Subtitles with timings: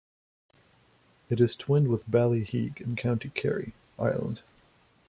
[1.29, 4.41] It is twinned with Ballyheigue in County Kerry, Ireland.